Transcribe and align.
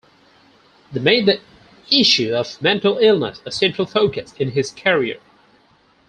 He 0.91 0.97
made 0.99 1.27
the 1.27 1.41
issue 1.91 2.33
of 2.33 2.59
mental 2.59 2.97
illness 2.97 3.39
a 3.45 3.51
central 3.51 3.85
focus 3.85 4.33
in 4.39 4.49
his 4.53 4.71
career. 4.71 5.19